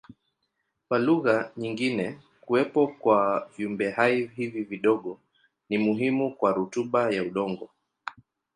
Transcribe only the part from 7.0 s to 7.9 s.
ya udongo.